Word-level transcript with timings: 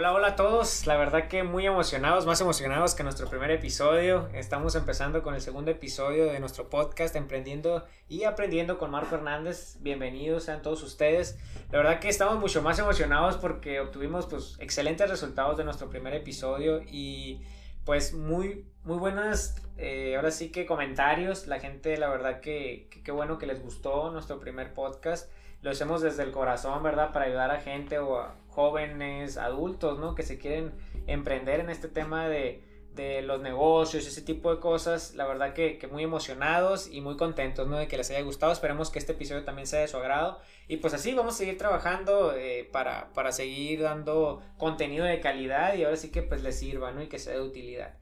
Hola, 0.00 0.14
hola 0.14 0.28
a 0.28 0.36
todos. 0.36 0.86
La 0.86 0.96
verdad 0.96 1.28
que 1.28 1.42
muy 1.42 1.66
emocionados, 1.66 2.24
más 2.24 2.40
emocionados 2.40 2.94
que 2.94 3.02
nuestro 3.02 3.28
primer 3.28 3.50
episodio. 3.50 4.30
Estamos 4.32 4.74
empezando 4.74 5.22
con 5.22 5.34
el 5.34 5.42
segundo 5.42 5.70
episodio 5.70 6.24
de 6.24 6.40
nuestro 6.40 6.70
podcast 6.70 7.14
Emprendiendo 7.16 7.84
y 8.08 8.24
Aprendiendo 8.24 8.78
con 8.78 8.90
Marco 8.90 9.16
Hernández. 9.16 9.76
Bienvenidos 9.80 10.44
sean 10.44 10.62
todos 10.62 10.82
ustedes. 10.84 11.38
La 11.70 11.76
verdad 11.76 12.00
que 12.00 12.08
estamos 12.08 12.38
mucho 12.38 12.62
más 12.62 12.78
emocionados 12.78 13.36
porque 13.36 13.78
obtuvimos 13.78 14.24
pues 14.24 14.56
excelentes 14.58 15.10
resultados 15.10 15.58
de 15.58 15.64
nuestro 15.64 15.90
primer 15.90 16.14
episodio 16.14 16.80
y 16.90 17.42
pues 17.84 18.14
muy 18.14 18.64
muy 18.84 18.96
buenas 18.96 19.62
eh, 19.76 20.16
ahora 20.16 20.30
sí 20.30 20.50
que 20.50 20.64
comentarios. 20.64 21.46
La 21.46 21.60
gente 21.60 21.98
la 21.98 22.08
verdad 22.08 22.40
que 22.40 22.88
qué 23.04 23.12
bueno 23.12 23.36
que 23.36 23.44
les 23.44 23.62
gustó 23.62 24.10
nuestro 24.10 24.40
primer 24.40 24.72
podcast. 24.72 25.30
Lo 25.62 25.70
hacemos 25.70 26.00
desde 26.00 26.22
el 26.22 26.32
corazón, 26.32 26.82
¿verdad? 26.82 27.12
Para 27.12 27.26
ayudar 27.26 27.50
a 27.50 27.60
gente 27.60 27.98
o 27.98 28.18
a 28.18 28.34
jóvenes, 28.48 29.36
adultos, 29.36 29.98
¿no? 29.98 30.14
Que 30.14 30.22
se 30.22 30.38
quieren 30.38 30.72
emprender 31.06 31.60
en 31.60 31.68
este 31.68 31.88
tema 31.88 32.28
de, 32.28 32.64
de 32.94 33.22
los 33.22 33.40
negocios, 33.40 34.06
ese 34.06 34.22
tipo 34.22 34.54
de 34.54 34.60
cosas. 34.60 35.14
La 35.14 35.26
verdad 35.26 35.52
que, 35.52 35.78
que, 35.78 35.86
muy 35.86 36.02
emocionados 36.02 36.88
y 36.90 37.00
muy 37.00 37.16
contentos, 37.16 37.68
¿no? 37.68 37.76
De 37.76 37.88
que 37.88 37.96
les 37.96 38.10
haya 38.10 38.22
gustado. 38.22 38.52
Esperemos 38.52 38.90
que 38.90 38.98
este 38.98 39.12
episodio 39.12 39.44
también 39.44 39.66
sea 39.66 39.80
de 39.80 39.88
su 39.88 39.98
agrado. 39.98 40.38
Y 40.66 40.78
pues 40.78 40.94
así 40.94 41.12
vamos 41.14 41.34
a 41.34 41.38
seguir 41.38 41.58
trabajando 41.58 42.34
eh, 42.34 42.68
para, 42.72 43.12
para 43.12 43.32
seguir 43.32 43.82
dando 43.82 44.42
contenido 44.56 45.04
de 45.04 45.20
calidad 45.20 45.74
y 45.74 45.84
ahora 45.84 45.96
sí 45.96 46.10
que 46.10 46.22
pues 46.22 46.42
les 46.42 46.58
sirva, 46.58 46.90
¿no? 46.92 47.02
Y 47.02 47.08
que 47.08 47.18
sea 47.18 47.34
de 47.34 47.42
utilidad. 47.42 47.94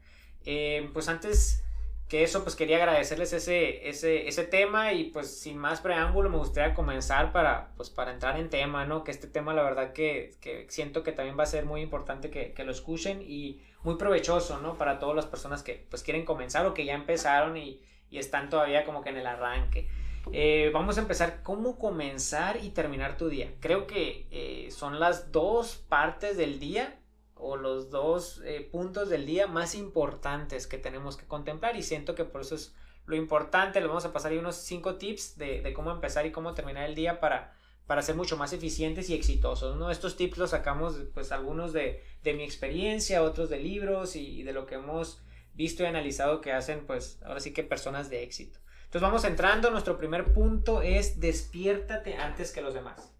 Eh, 0.45 0.89
pues 0.93 1.09
antes 1.09 1.63
que 2.09 2.23
eso, 2.23 2.43
pues 2.43 2.55
quería 2.55 2.77
agradecerles 2.77 3.31
ese, 3.33 3.87
ese, 3.87 4.27
ese 4.27 4.43
tema 4.43 4.93
y 4.93 5.05
pues 5.05 5.39
sin 5.39 5.59
más 5.59 5.79
preámbulo 5.79 6.31
me 6.31 6.37
gustaría 6.37 6.73
comenzar 6.73 7.31
para, 7.31 7.71
pues, 7.77 7.91
para 7.91 8.11
entrar 8.11 8.39
en 8.39 8.49
tema, 8.49 8.83
¿no? 8.85 9.03
Que 9.03 9.11
este 9.11 9.27
tema 9.27 9.53
la 9.53 9.61
verdad 9.61 9.93
que, 9.93 10.35
que 10.41 10.65
siento 10.69 11.03
que 11.03 11.11
también 11.11 11.37
va 11.37 11.43
a 11.43 11.45
ser 11.45 11.65
muy 11.65 11.81
importante 11.81 12.31
que, 12.31 12.53
que, 12.53 12.63
lo 12.63 12.71
escuchen 12.71 13.21
y 13.21 13.61
muy 13.83 13.95
provechoso, 13.95 14.59
¿no? 14.59 14.75
Para 14.75 14.97
todas 14.97 15.15
las 15.15 15.27
personas 15.27 15.61
que 15.61 15.85
pues 15.87 16.01
quieren 16.01 16.25
comenzar 16.25 16.65
o 16.65 16.73
que 16.73 16.83
ya 16.83 16.95
empezaron 16.95 17.55
y, 17.57 17.79
y 18.09 18.17
están 18.17 18.49
todavía 18.49 18.85
como 18.85 19.03
que 19.03 19.09
en 19.09 19.17
el 19.17 19.27
arranque. 19.27 19.87
Eh, 20.31 20.71
vamos 20.73 20.97
a 20.97 21.01
empezar 21.01 21.43
cómo 21.43 21.77
comenzar 21.77 22.57
y 22.63 22.69
terminar 22.69 23.17
tu 23.17 23.29
día. 23.29 23.53
Creo 23.59 23.85
que 23.85 24.27
eh, 24.31 24.71
son 24.71 24.99
las 24.99 25.31
dos 25.31 25.75
partes 25.75 26.37
del 26.37 26.59
día 26.59 26.99
o 27.39 27.55
los 27.55 27.89
dos 27.89 28.41
eh, 28.45 28.67
puntos 28.71 29.09
del 29.09 29.25
día 29.25 29.47
más 29.47 29.75
importantes 29.75 30.67
que 30.67 30.77
tenemos 30.77 31.17
que 31.17 31.25
contemplar 31.25 31.75
y 31.75 31.83
siento 31.83 32.13
que 32.13 32.25
por 32.25 32.41
eso 32.41 32.55
es 32.55 32.75
lo 33.05 33.15
importante. 33.15 33.81
Le 33.81 33.87
vamos 33.87 34.05
a 34.05 34.13
pasar 34.13 34.31
ahí 34.31 34.37
unos 34.37 34.57
cinco 34.57 34.95
tips 34.95 35.37
de, 35.37 35.61
de, 35.61 35.73
cómo 35.73 35.91
empezar 35.91 36.25
y 36.25 36.31
cómo 36.31 36.53
terminar 36.53 36.87
el 36.87 36.95
día 36.95 37.19
para, 37.19 37.55
para 37.87 38.01
ser 38.01 38.15
mucho 38.15 38.37
más 38.37 38.53
eficientes 38.53 39.09
y 39.09 39.15
exitosos. 39.15 39.77
¿no? 39.77 39.89
Estos 39.89 40.17
tips 40.17 40.37
los 40.37 40.49
sacamos 40.51 40.95
pues 41.13 41.31
algunos 41.31 41.73
de, 41.73 42.03
de 42.23 42.33
mi 42.33 42.43
experiencia, 42.43 43.23
otros 43.23 43.49
de 43.49 43.59
libros 43.59 44.15
y, 44.15 44.39
y 44.39 44.43
de 44.43 44.53
lo 44.53 44.65
que 44.65 44.75
hemos 44.75 45.21
visto 45.53 45.83
y 45.83 45.87
analizado 45.87 46.41
que 46.41 46.51
hacen 46.51 46.85
pues 46.85 47.19
ahora 47.23 47.39
sí 47.39 47.53
que 47.53 47.63
personas 47.63 48.09
de 48.09 48.23
éxito. 48.23 48.59
Entonces 48.85 49.01
vamos 49.01 49.23
entrando, 49.23 49.69
nuestro 49.69 49.97
primer 49.97 50.33
punto 50.33 50.81
es 50.81 51.19
despiértate 51.19 52.15
antes 52.15 52.51
que 52.51 52.61
los 52.61 52.73
demás. 52.73 53.13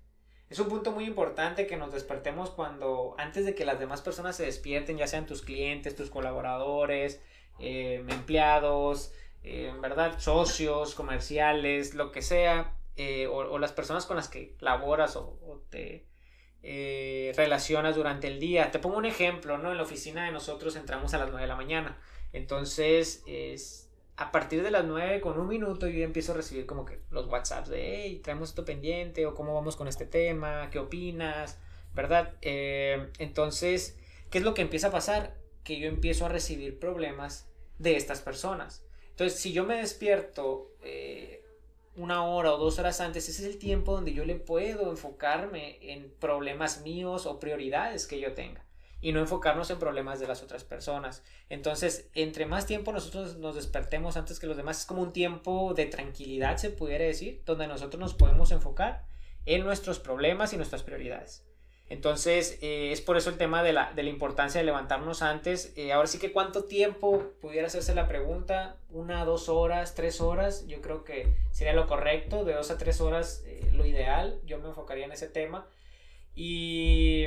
Es 0.50 0.60
un 0.60 0.68
punto 0.68 0.92
muy 0.92 1.06
importante 1.06 1.68
que 1.68 1.78
nos 1.78 1.92
despertemos 1.94 2.50
cuando, 2.50 3.16
antes 3.18 3.46
de 3.46 3.54
que 3.54 3.66
las 3.66 3.80
demás 3.80 4.02
personas 4.02 4.36
se 4.36 4.46
despierten, 4.46 4.98
ya 4.98 5.08
sean 5.08 5.28
tus 5.28 5.42
clientes, 5.42 5.96
tus 5.96 6.10
colaboradores, 6.10 7.22
eh, 7.60 8.04
empleados, 8.08 9.14
eh, 9.44 9.72
¿verdad? 9.80 10.20
Socios, 10.20 10.96
comerciales, 10.96 11.94
lo 11.94 12.12
que 12.12 12.22
sea, 12.22 12.74
eh, 12.96 13.28
o, 13.28 13.38
o, 13.38 13.60
las 13.60 13.72
personas 13.74 14.06
con 14.06 14.18
las 14.18 14.28
que 14.28 14.56
laboras 14.60 15.16
o, 15.16 15.38
o 15.46 15.62
te 15.70 16.10
eh, 16.62 17.32
relacionas 17.38 17.96
durante 17.96 18.28
el 18.28 18.40
día. 18.40 18.72
Te 18.72 18.80
pongo 18.80 18.98
un 18.98 19.06
ejemplo, 19.06 19.58
¿no? 19.58 19.72
En 19.72 19.78
la 19.78 19.84
oficina 19.84 20.26
de 20.26 20.32
nosotros 20.32 20.76
entramos 20.76 21.14
a 21.14 21.18
las 21.18 21.30
9 21.30 21.42
de 21.42 21.48
la 21.48 21.56
mañana. 21.56 21.98
Entonces, 22.34 23.24
es, 23.28 23.89
a 24.20 24.34
partir 24.34 24.62
de 24.64 24.70
las 24.70 24.84
9 24.84 25.22
con 25.22 25.40
un 25.40 25.48
minuto 25.48 25.88
yo 25.88 26.04
empiezo 26.04 26.34
a 26.34 26.36
recibir 26.36 26.66
como 26.66 26.84
que 26.84 27.00
los 27.10 27.28
WhatsApps 27.28 27.70
de, 27.70 28.04
hey, 28.04 28.20
traemos 28.22 28.50
esto 28.50 28.66
pendiente 28.66 29.26
o 29.26 29.34
cómo 29.34 29.54
vamos 29.54 29.78
con 29.78 29.88
este 29.88 30.06
tema, 30.06 30.70
qué 30.72 30.80
opinas, 30.80 31.58
¿verdad? 31.96 32.34
Eh, 32.42 33.12
entonces, 33.18 33.98
¿qué 34.30 34.40
es 34.40 34.44
lo 34.44 34.54
que 34.54 34.62
empieza 34.62 34.88
a 34.88 34.92
pasar? 34.92 35.38
Que 35.64 35.80
yo 35.80 35.88
empiezo 35.88 36.26
a 36.26 36.30
recibir 36.30 36.80
problemas 36.80 37.48
de 37.78 37.96
estas 37.96 38.20
personas. 38.20 38.86
Entonces, 39.12 39.40
si 39.40 39.54
yo 39.54 39.64
me 39.64 39.78
despierto 39.78 40.74
eh, 40.84 41.46
una 41.96 42.26
hora 42.26 42.54
o 42.54 42.58
dos 42.58 42.78
horas 42.78 43.00
antes, 43.00 43.30
ese 43.30 43.44
es 43.44 43.48
el 43.48 43.58
tiempo 43.58 43.94
donde 43.94 44.14
yo 44.14 44.26
le 44.26 44.36
puedo 44.36 44.92
enfocarme 44.92 45.78
en 45.94 46.14
problemas 46.20 46.82
míos 46.82 47.26
o 47.26 47.40
prioridades 47.40 48.06
que 48.06 48.20
yo 48.20 48.34
tenga 48.34 48.66
y 49.02 49.12
no 49.12 49.20
enfocarnos 49.20 49.70
en 49.70 49.80
problemas 49.80 50.20
de 50.20 50.28
las 50.28 50.44
otras 50.44 50.64
personas. 50.64 51.24
Entonces, 51.50 52.10
entre 52.14 52.46
más 52.46 52.66
tiempo 52.66 52.92
nosotros 52.92 53.38
nos 53.38 53.56
despertemos 53.56 54.18
antes 54.18 54.40
que 54.40 54.48
los 54.48 54.58
demás, 54.58 54.80
es 54.80 54.86
como 54.86 55.02
un 55.02 55.14
tiempo 55.14 55.74
de 55.74 55.86
tranquilidad, 55.86 56.58
se 56.58 56.70
pudiera 56.70 57.06
decir, 57.06 57.42
donde 57.46 57.68
nosotros 57.68 58.00
nos 58.00 58.14
podemos 58.14 58.52
enfocar 58.52 59.06
en 59.46 59.64
nuestros 59.64 60.00
problemas 60.00 60.54
y 60.54 60.58
nuestras 60.58 60.84
prioridades. 60.84 61.46
Entonces, 61.90 62.60
eh, 62.62 62.92
es 62.92 63.02
por 63.02 63.18
eso 63.18 63.32
el 63.32 63.38
tema 63.38 63.64
de 63.64 63.74
la, 63.74 63.92
de 63.94 64.04
la 64.04 64.12
importancia 64.12 64.60
de 64.62 64.66
levantarnos 64.66 65.24
antes. 65.24 65.74
Eh, 65.76 65.92
ahora 65.92 66.08
sí 66.08 66.20
que 66.20 66.32
cuánto 66.32 66.66
tiempo 66.66 67.32
pudiera 67.42 67.66
hacerse 67.66 67.96
la 67.96 68.08
pregunta, 68.08 68.78
una, 68.92 69.26
dos 69.26 69.50
horas, 69.50 69.96
tres 69.96 70.22
horas, 70.22 70.68
yo 70.68 70.82
creo 70.82 71.04
que 71.04 71.34
sería 71.52 71.74
lo 71.74 71.88
correcto, 71.88 72.46
de 72.46 72.54
dos 72.54 72.70
a 72.70 72.78
tres 72.78 73.02
horas 73.02 73.44
eh, 73.48 73.72
lo 73.74 73.88
ideal, 73.88 74.40
yo 74.46 74.60
me 74.60 74.68
enfocaría 74.68 75.06
en 75.06 75.14
ese 75.14 75.28
tema. 75.28 75.66
Y 76.36 77.26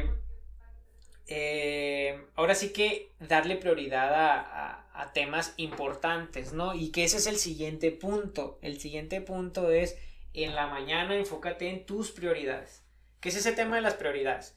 eh, 1.35 2.27
ahora 2.35 2.55
sí 2.55 2.75
que 2.75 3.11
darle 3.19 3.57
prioridad 3.57 4.13
a, 4.13 4.41
a, 4.41 4.87
a, 4.93 5.13
temas 5.15 5.55
importantes, 5.57 6.53
¿no? 6.53 6.75
Y 6.75 6.91
que 6.91 7.05
ese 7.05 7.17
es 7.17 7.27
el 7.27 7.37
siguiente 7.37 7.91
punto. 7.91 8.59
El 8.61 8.79
siguiente 8.79 9.23
punto 9.23 9.71
es 9.71 9.97
en 10.35 10.55
la 10.55 10.67
mañana 10.67 11.17
enfócate 11.17 11.71
en 11.71 11.87
tus 11.87 12.11
prioridades. 12.11 12.83
¿Qué 13.21 13.31
es 13.31 13.37
ese 13.37 13.53
tema 13.53 13.77
de 13.77 13.83
las 13.83 13.95
prioridades? 13.95 14.55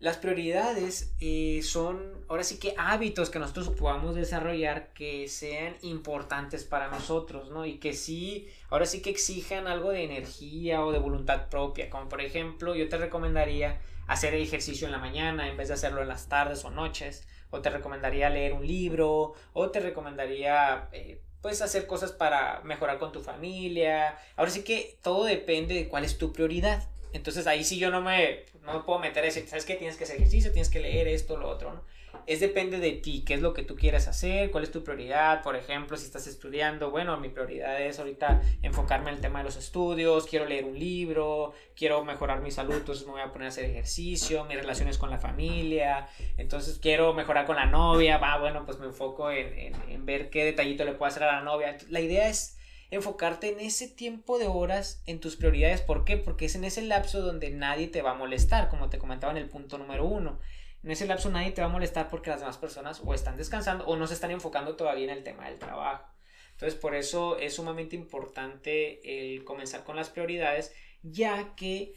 Las 0.00 0.16
prioridades 0.16 1.14
eh, 1.20 1.60
son 1.62 2.24
ahora 2.28 2.42
sí 2.42 2.58
que 2.58 2.74
hábitos 2.76 3.30
que 3.30 3.38
nosotros 3.38 3.68
podamos 3.70 4.16
desarrollar 4.16 4.92
que 4.94 5.28
sean 5.28 5.76
importantes 5.82 6.64
para 6.64 6.88
nosotros, 6.88 7.50
¿no? 7.52 7.64
Y 7.64 7.78
que 7.78 7.92
sí, 7.92 8.48
ahora 8.70 8.86
sí 8.86 9.02
que 9.02 9.10
exijan 9.10 9.68
algo 9.68 9.90
de 9.90 10.02
energía 10.02 10.84
o 10.84 10.90
de 10.90 10.98
voluntad 10.98 11.48
propia. 11.48 11.90
Como 11.90 12.08
por 12.08 12.20
ejemplo, 12.22 12.74
yo 12.74 12.88
te 12.88 12.98
recomendaría 12.98 13.80
hacer 14.08 14.34
ejercicio 14.34 14.88
en 14.88 14.92
la 14.92 14.98
mañana 14.98 15.48
en 15.48 15.56
vez 15.56 15.68
de 15.68 15.74
hacerlo 15.74 16.02
en 16.02 16.08
las 16.08 16.28
tardes 16.28 16.64
o 16.64 16.70
noches. 16.70 17.28
O 17.50 17.60
te 17.62 17.70
recomendaría 17.70 18.28
leer 18.28 18.54
un 18.54 18.66
libro. 18.66 19.34
O 19.52 19.70
te 19.70 19.78
recomendaría 19.78 20.88
eh, 20.92 21.22
pues 21.40 21.62
hacer 21.62 21.86
cosas 21.86 22.10
para 22.10 22.60
mejorar 22.62 22.98
con 22.98 23.12
tu 23.12 23.20
familia. 23.20 24.18
Ahora 24.36 24.50
sí 24.50 24.64
que 24.64 24.98
todo 25.02 25.24
depende 25.24 25.74
de 25.74 25.88
cuál 25.88 26.04
es 26.04 26.18
tu 26.18 26.32
prioridad. 26.32 26.88
Entonces 27.12 27.46
ahí 27.46 27.64
sí 27.64 27.78
yo 27.78 27.90
no 27.90 28.00
me, 28.00 28.44
no 28.62 28.84
puedo 28.84 28.98
meter 28.98 29.22
a 29.22 29.26
decir, 29.26 29.46
¿sabes 29.46 29.64
qué? 29.64 29.76
Tienes 29.76 29.96
que 29.96 30.04
hacer 30.04 30.16
ejercicio, 30.16 30.52
tienes 30.52 30.68
que 30.68 30.80
leer 30.80 31.08
esto, 31.08 31.36
lo 31.36 31.48
otro, 31.48 31.72
¿no? 31.72 31.82
Es 32.28 32.40
depende 32.40 32.78
de 32.78 32.92
ti, 32.92 33.24
qué 33.26 33.32
es 33.32 33.40
lo 33.40 33.54
que 33.54 33.62
tú 33.62 33.74
quieres 33.74 34.06
hacer, 34.06 34.50
cuál 34.50 34.62
es 34.62 34.70
tu 34.70 34.84
prioridad, 34.84 35.42
por 35.42 35.56
ejemplo, 35.56 35.96
si 35.96 36.04
estás 36.04 36.26
estudiando, 36.26 36.90
bueno, 36.90 37.18
mi 37.18 37.30
prioridad 37.30 37.80
es 37.80 37.98
ahorita 37.98 38.42
enfocarme 38.60 39.08
en 39.08 39.16
el 39.16 39.22
tema 39.22 39.38
de 39.38 39.46
los 39.46 39.56
estudios, 39.56 40.26
quiero 40.26 40.44
leer 40.44 40.66
un 40.66 40.78
libro, 40.78 41.54
quiero 41.74 42.04
mejorar 42.04 42.42
mi 42.42 42.50
salud, 42.50 42.74
entonces 42.74 43.06
me 43.06 43.12
voy 43.12 43.22
a 43.22 43.32
poner 43.32 43.46
a 43.46 43.48
hacer 43.48 43.64
ejercicio, 43.64 44.44
mis 44.44 44.58
relaciones 44.58 44.98
con 44.98 45.08
la 45.08 45.18
familia, 45.18 46.06
entonces 46.36 46.78
quiero 46.78 47.14
mejorar 47.14 47.46
con 47.46 47.56
la 47.56 47.64
novia, 47.64 48.18
va, 48.18 48.38
bueno, 48.38 48.66
pues 48.66 48.78
me 48.78 48.84
enfoco 48.84 49.30
en, 49.30 49.58
en, 49.58 49.74
en 49.88 50.04
ver 50.04 50.28
qué 50.28 50.44
detallito 50.44 50.84
le 50.84 50.92
puedo 50.92 51.08
hacer 51.08 51.22
a 51.22 51.32
la 51.32 51.40
novia. 51.40 51.78
La 51.88 52.00
idea 52.00 52.28
es 52.28 52.58
enfocarte 52.90 53.50
en 53.50 53.60
ese 53.60 53.88
tiempo 53.88 54.38
de 54.38 54.48
horas 54.48 55.02
en 55.06 55.20
tus 55.20 55.36
prioridades. 55.36 55.80
¿Por 55.80 56.04
qué? 56.04 56.16
Porque 56.16 56.46
es 56.46 56.54
en 56.54 56.64
ese 56.64 56.82
lapso 56.82 57.20
donde 57.22 57.50
nadie 57.50 57.88
te 57.88 58.02
va 58.02 58.10
a 58.10 58.14
molestar, 58.14 58.68
como 58.68 58.88
te 58.88 58.98
comentaba 58.98 59.32
en 59.32 59.38
el 59.38 59.48
punto 59.48 59.78
número 59.78 60.04
uno. 60.04 60.38
En 60.82 60.90
ese 60.90 61.06
lapso 61.06 61.30
nadie 61.30 61.50
te 61.50 61.60
va 61.60 61.66
a 61.66 61.70
molestar 61.70 62.08
porque 62.08 62.30
las 62.30 62.40
demás 62.40 62.56
personas 62.56 63.00
o 63.04 63.14
están 63.14 63.36
descansando 63.36 63.84
o 63.86 63.96
no 63.96 64.06
se 64.06 64.14
están 64.14 64.30
enfocando 64.30 64.76
todavía 64.76 65.04
en 65.04 65.10
el 65.10 65.24
tema 65.24 65.48
del 65.48 65.58
trabajo. 65.58 66.04
Entonces, 66.52 66.78
por 66.78 66.94
eso 66.94 67.38
es 67.38 67.54
sumamente 67.54 67.94
importante 67.94 69.00
comenzar 69.44 69.84
con 69.84 69.96
las 69.96 70.10
prioridades, 70.10 70.74
ya 71.02 71.54
que 71.54 71.94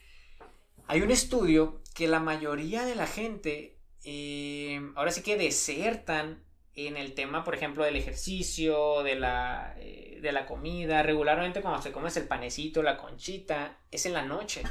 hay 0.88 1.02
un 1.02 1.12
estudio 1.12 1.82
que 1.96 2.08
la 2.08 2.20
mayoría 2.20 2.86
de 2.86 2.96
la 2.96 3.08
gente 3.08 3.78
eh, 4.04 4.82
ahora 4.96 5.12
sí 5.12 5.22
que 5.22 5.38
desertan 5.38 6.44
en 6.74 6.98
el 6.98 7.14
tema, 7.14 7.44
por 7.44 7.54
ejemplo, 7.54 7.84
del 7.84 7.96
ejercicio, 7.96 9.04
de 9.04 9.16
la, 9.16 9.76
eh, 9.78 10.20
de 10.22 10.32
la 10.32 10.46
comida. 10.46 11.04
Regularmente 11.04 11.62
cuando 11.62 11.82
se 11.82 11.92
comes 11.92 12.16
el 12.18 12.28
panecito, 12.28 12.82
la 12.82 12.98
conchita, 12.98 13.78
es 13.92 14.06
en 14.06 14.14
la 14.14 14.24
noche. 14.24 14.64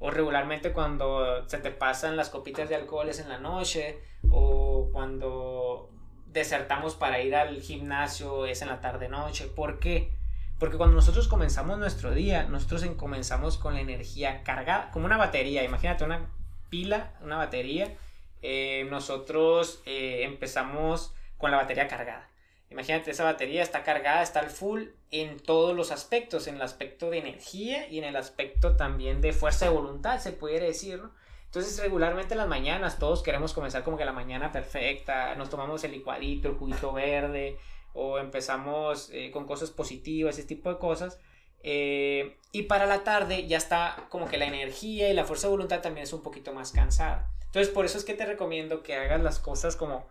O 0.00 0.10
regularmente 0.10 0.72
cuando 0.72 1.48
se 1.48 1.58
te 1.58 1.70
pasan 1.70 2.16
las 2.16 2.30
copitas 2.30 2.68
de 2.68 2.74
alcohol 2.74 3.08
es 3.08 3.20
en 3.20 3.28
la 3.28 3.38
noche. 3.38 4.00
O 4.30 4.90
cuando 4.92 5.90
desertamos 6.26 6.96
para 6.96 7.20
ir 7.20 7.36
al 7.36 7.60
gimnasio 7.60 8.46
es 8.46 8.62
en 8.62 8.68
la 8.68 8.80
tarde-noche. 8.80 9.46
¿Por 9.46 9.78
qué? 9.78 10.12
Porque 10.58 10.76
cuando 10.76 10.96
nosotros 10.96 11.28
comenzamos 11.28 11.78
nuestro 11.78 12.12
día, 12.12 12.44
nosotros 12.44 12.84
comenzamos 12.96 13.56
con 13.56 13.74
la 13.74 13.80
energía 13.80 14.42
cargada, 14.42 14.90
como 14.90 15.06
una 15.06 15.16
batería. 15.16 15.62
Imagínate 15.62 16.04
una 16.04 16.28
pila, 16.68 17.12
una 17.22 17.36
batería 17.36 17.94
eh, 18.42 18.86
nosotros 18.88 19.82
eh, 19.84 20.22
empezamos 20.24 21.14
con 21.36 21.50
la 21.50 21.58
batería 21.58 21.88
cargada. 21.88 22.29
Imagínate, 22.70 23.10
esa 23.10 23.24
batería 23.24 23.62
está 23.62 23.82
cargada, 23.82 24.22
está 24.22 24.40
al 24.40 24.50
full 24.50 24.84
en 25.10 25.40
todos 25.40 25.76
los 25.76 25.90
aspectos, 25.90 26.46
en 26.46 26.54
el 26.54 26.62
aspecto 26.62 27.10
de 27.10 27.18
energía 27.18 27.88
y 27.88 27.98
en 27.98 28.04
el 28.04 28.14
aspecto 28.14 28.76
también 28.76 29.20
de 29.20 29.32
fuerza 29.32 29.64
de 29.66 29.72
voluntad, 29.72 30.20
se 30.20 30.32
puede 30.32 30.60
decir, 30.60 30.98
¿no? 30.98 31.12
Entonces, 31.46 31.80
regularmente 31.82 32.34
en 32.34 32.38
las 32.38 32.46
mañanas 32.46 33.00
todos 33.00 33.24
queremos 33.24 33.52
comenzar 33.52 33.82
como 33.82 33.96
que 33.96 34.04
la 34.04 34.12
mañana 34.12 34.52
perfecta, 34.52 35.34
nos 35.34 35.50
tomamos 35.50 35.82
el 35.82 35.90
licuadito, 35.90 36.48
el 36.48 36.54
juguito 36.54 36.92
verde, 36.92 37.58
o 37.92 38.18
empezamos 38.18 39.10
eh, 39.12 39.32
con 39.32 39.46
cosas 39.46 39.72
positivas, 39.72 40.38
ese 40.38 40.46
tipo 40.46 40.70
de 40.70 40.78
cosas. 40.78 41.18
Eh, 41.64 42.36
y 42.52 42.62
para 42.62 42.86
la 42.86 43.02
tarde 43.02 43.48
ya 43.48 43.56
está 43.56 44.06
como 44.10 44.28
que 44.28 44.38
la 44.38 44.46
energía 44.46 45.10
y 45.10 45.12
la 45.12 45.24
fuerza 45.24 45.48
de 45.48 45.50
voluntad 45.50 45.82
también 45.82 46.04
es 46.04 46.12
un 46.12 46.22
poquito 46.22 46.52
más 46.52 46.70
cansada. 46.70 47.28
Entonces, 47.46 47.72
por 47.72 47.84
eso 47.84 47.98
es 47.98 48.04
que 48.04 48.14
te 48.14 48.26
recomiendo 48.26 48.84
que 48.84 48.94
hagas 48.94 49.20
las 49.20 49.40
cosas 49.40 49.74
como 49.74 50.06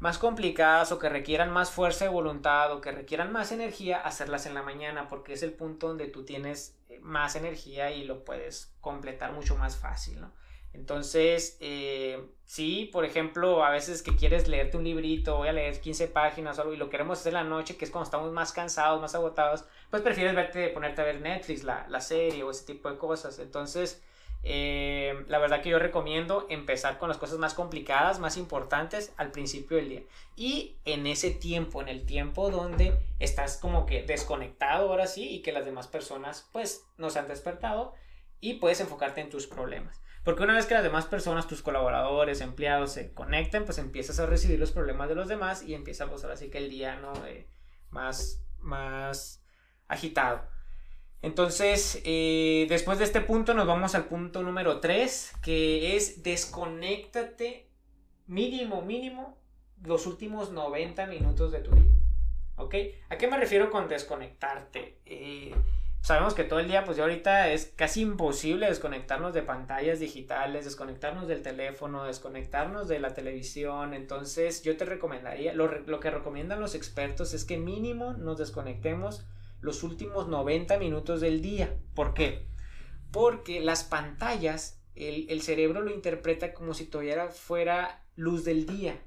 más 0.00 0.18
complicadas 0.18 0.90
o 0.92 0.98
que 0.98 1.08
requieran 1.08 1.52
más 1.52 1.70
fuerza 1.70 2.06
de 2.06 2.10
voluntad 2.10 2.72
o 2.72 2.80
que 2.80 2.90
requieran 2.90 3.32
más 3.32 3.52
energía, 3.52 4.00
hacerlas 4.00 4.46
en 4.46 4.54
la 4.54 4.62
mañana 4.62 5.08
porque 5.08 5.34
es 5.34 5.42
el 5.42 5.52
punto 5.52 5.88
donde 5.88 6.08
tú 6.08 6.24
tienes 6.24 6.76
eh, 6.88 6.98
más 7.00 7.36
energía 7.36 7.92
y 7.92 8.04
lo 8.04 8.24
puedes 8.24 8.74
completar 8.80 9.32
mucho 9.32 9.56
más 9.56 9.76
fácil, 9.76 10.20
¿no? 10.20 10.32
Entonces, 10.72 11.56
eh, 11.60 12.30
sí, 12.46 12.88
por 12.92 13.04
ejemplo, 13.04 13.64
a 13.64 13.70
veces 13.70 14.02
que 14.02 14.14
quieres 14.14 14.46
leerte 14.46 14.76
un 14.76 14.84
librito, 14.84 15.36
voy 15.36 15.48
a 15.48 15.52
leer 15.52 15.80
15 15.80 16.08
páginas 16.08 16.58
o 16.58 16.62
algo 16.62 16.72
y 16.74 16.76
lo 16.76 16.88
queremos 16.88 17.18
hacer 17.18 17.32
en 17.32 17.42
la 17.42 17.44
noche, 17.44 17.76
que 17.76 17.84
es 17.84 17.90
cuando 17.90 18.04
estamos 18.04 18.32
más 18.32 18.52
cansados, 18.52 19.00
más 19.00 19.14
agotados, 19.14 19.64
pues 19.90 20.00
prefieres 20.02 20.34
verte, 20.34 20.68
ponerte 20.68 21.02
a 21.02 21.04
ver 21.04 21.20
Netflix, 21.20 21.64
la, 21.64 21.86
la 21.88 22.00
serie 22.00 22.44
o 22.44 22.52
ese 22.52 22.64
tipo 22.66 22.88
de 22.88 22.98
cosas. 22.98 23.40
Entonces, 23.40 24.00
eh, 24.42 25.24
la 25.28 25.38
verdad 25.38 25.60
que 25.60 25.68
yo 25.68 25.78
recomiendo 25.78 26.46
empezar 26.48 26.98
con 26.98 27.08
las 27.08 27.18
cosas 27.18 27.38
más 27.38 27.54
complicadas, 27.54 28.18
más 28.20 28.36
importantes 28.36 29.12
al 29.16 29.30
principio 29.30 29.76
del 29.76 29.88
día. 29.88 30.02
Y 30.36 30.76
en 30.84 31.06
ese 31.06 31.30
tiempo, 31.30 31.82
en 31.82 31.88
el 31.88 32.06
tiempo 32.06 32.50
donde 32.50 32.98
estás 33.18 33.58
como 33.58 33.86
que 33.86 34.02
desconectado 34.02 34.88
ahora 34.88 35.06
sí 35.06 35.28
y 35.28 35.42
que 35.42 35.52
las 35.52 35.66
demás 35.66 35.88
personas 35.88 36.48
pues 36.52 36.86
nos 36.96 37.16
han 37.16 37.28
despertado 37.28 37.94
y 38.40 38.54
puedes 38.54 38.80
enfocarte 38.80 39.20
en 39.20 39.30
tus 39.30 39.46
problemas. 39.46 40.00
Porque 40.24 40.42
una 40.42 40.54
vez 40.54 40.66
que 40.66 40.74
las 40.74 40.82
demás 40.82 41.06
personas, 41.06 41.46
tus 41.46 41.62
colaboradores, 41.62 42.40
empleados 42.40 42.92
se 42.92 43.12
conecten, 43.12 43.64
pues 43.64 43.78
empiezas 43.78 44.20
a 44.20 44.26
recibir 44.26 44.58
los 44.58 44.70
problemas 44.70 45.08
de 45.08 45.14
los 45.14 45.28
demás 45.28 45.62
y 45.62 45.74
empieza 45.74 46.08
pues 46.08 46.24
ahora 46.24 46.36
sí 46.36 46.50
que 46.50 46.58
el 46.58 46.68
día 46.68 46.96
no 46.96 47.12
eh, 47.26 47.48
más, 47.90 48.42
más 48.58 49.42
agitado. 49.88 50.46
Entonces, 51.22 52.00
eh, 52.04 52.66
después 52.68 52.98
de 52.98 53.04
este 53.04 53.20
punto 53.20 53.52
nos 53.52 53.66
vamos 53.66 53.94
al 53.94 54.06
punto 54.06 54.42
número 54.42 54.80
3, 54.80 55.34
que 55.42 55.96
es 55.96 56.22
desconéctate 56.22 57.68
mínimo, 58.26 58.80
mínimo 58.80 59.36
los 59.84 60.06
últimos 60.06 60.50
90 60.50 61.06
minutos 61.06 61.52
de 61.52 61.58
tu 61.60 61.72
día. 61.72 61.90
¿Ok? 62.56 62.74
¿A 63.10 63.16
qué 63.16 63.28
me 63.28 63.36
refiero 63.36 63.70
con 63.70 63.88
desconectarte? 63.88 64.98
Eh, 65.04 65.54
sabemos 66.00 66.32
que 66.32 66.44
todo 66.44 66.58
el 66.58 66.68
día, 66.68 66.84
pues 66.84 66.96
ya 66.96 67.02
ahorita 67.02 67.50
es 67.50 67.66
casi 67.76 68.00
imposible 68.00 68.66
desconectarnos 68.66 69.34
de 69.34 69.42
pantallas 69.42 70.00
digitales, 70.00 70.64
desconectarnos 70.64 71.28
del 71.28 71.42
teléfono, 71.42 72.04
desconectarnos 72.04 72.88
de 72.88 72.98
la 72.98 73.12
televisión. 73.12 73.92
Entonces, 73.92 74.62
yo 74.62 74.76
te 74.78 74.86
recomendaría, 74.86 75.52
lo, 75.52 75.66
lo 75.66 76.00
que 76.00 76.10
recomiendan 76.10 76.60
los 76.60 76.74
expertos 76.74 77.34
es 77.34 77.44
que 77.44 77.58
mínimo 77.58 78.14
nos 78.14 78.38
desconectemos 78.38 79.26
los 79.60 79.82
últimos 79.82 80.28
90 80.28 80.78
minutos 80.78 81.20
del 81.20 81.40
día. 81.40 81.76
¿Por 81.94 82.14
qué? 82.14 82.46
Porque 83.10 83.60
las 83.60 83.84
pantallas, 83.84 84.80
el, 84.94 85.42
cerebro 85.42 85.80
lo 85.80 85.90
interpreta 85.90 86.52
como 86.52 86.74
si 86.74 86.86
todavía 86.86 87.28
fuera 87.28 88.04
luz 88.16 88.44
del 88.44 88.66
día. 88.66 89.00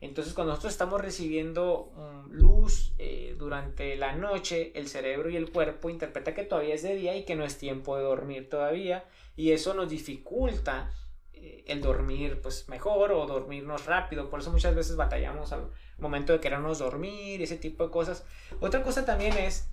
Entonces, 0.00 0.32
cuando 0.32 0.52
nosotros 0.52 0.72
estamos 0.72 1.00
recibiendo 1.00 1.92
mm, 1.94 2.32
luz 2.32 2.94
eh, 2.98 3.36
durante 3.38 3.96
la 3.96 4.16
noche, 4.16 4.72
el 4.74 4.88
cerebro 4.88 5.28
y 5.28 5.36
el 5.36 5.50
cuerpo 5.50 5.90
interpreta 5.90 6.34
que 6.34 6.44
todavía 6.44 6.74
es 6.74 6.82
de 6.82 6.96
día 6.96 7.16
y 7.16 7.24
que 7.24 7.36
no 7.36 7.44
es 7.44 7.58
tiempo 7.58 7.96
de 7.96 8.04
dormir 8.04 8.48
todavía. 8.48 9.04
Y 9.36 9.52
eso 9.52 9.74
nos 9.74 9.90
dificulta 9.90 10.90
eh, 11.34 11.64
el 11.68 11.82
dormir 11.82 12.40
pues 12.42 12.68
mejor 12.68 13.12
o 13.12 13.26
dormirnos 13.26 13.84
rápido. 13.84 14.30
Por 14.30 14.40
eso 14.40 14.50
muchas 14.50 14.74
veces 14.74 14.96
batallamos 14.96 15.52
al 15.52 15.70
momento 15.98 16.32
de 16.32 16.40
querernos 16.40 16.78
dormir, 16.78 17.42
ese 17.42 17.56
tipo 17.56 17.84
de 17.84 17.90
cosas. 17.90 18.24
Otra 18.60 18.82
cosa 18.82 19.04
también 19.04 19.36
es 19.36 19.68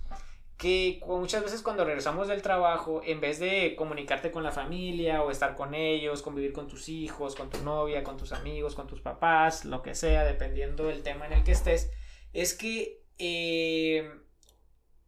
que 0.58 1.00
muchas 1.06 1.44
veces 1.44 1.62
cuando 1.62 1.84
regresamos 1.84 2.26
del 2.26 2.42
trabajo, 2.42 3.00
en 3.04 3.20
vez 3.20 3.38
de 3.38 3.76
comunicarte 3.76 4.32
con 4.32 4.42
la 4.42 4.50
familia 4.50 5.22
o 5.22 5.30
estar 5.30 5.54
con 5.54 5.72
ellos, 5.72 6.20
convivir 6.20 6.52
con 6.52 6.66
tus 6.66 6.88
hijos, 6.88 7.36
con 7.36 7.48
tu 7.48 7.62
novia, 7.62 8.02
con 8.02 8.16
tus 8.16 8.32
amigos, 8.32 8.74
con 8.74 8.88
tus 8.88 9.00
papás, 9.00 9.64
lo 9.64 9.82
que 9.82 9.94
sea, 9.94 10.24
dependiendo 10.24 10.84
del 10.88 11.04
tema 11.04 11.26
en 11.26 11.34
el 11.34 11.44
que 11.44 11.52
estés, 11.52 11.92
es 12.32 12.54
que 12.54 13.04
eh, 13.18 14.10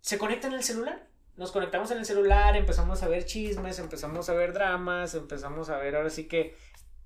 se 0.01 0.19
conecta 0.19 0.47
en 0.47 0.55
el 0.55 0.63
celular. 0.63 1.09
Nos 1.37 1.51
conectamos 1.51 1.91
en 1.91 1.99
el 1.99 2.05
celular, 2.05 2.57
empezamos 2.57 3.03
a 3.03 3.09
ver 3.09 3.25
chismes, 3.25 3.81
empezamos 3.81 4.29
a 4.29 4.35
ver 4.35 4.53
dramas, 4.53 5.17
empezamos 5.17 5.69
a 5.69 5.79
ver 5.79 5.97
ahora 5.97 6.11
sí 6.11 6.29
que 6.29 6.55